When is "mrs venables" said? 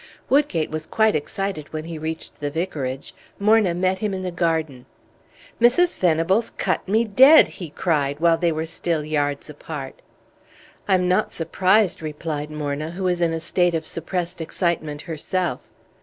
5.61-6.49